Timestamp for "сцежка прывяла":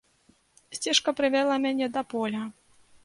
0.77-1.55